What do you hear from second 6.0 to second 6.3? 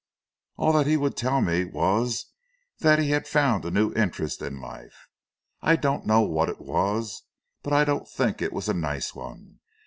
know